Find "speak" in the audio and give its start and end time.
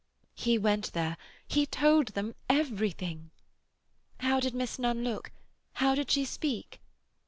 6.25-6.81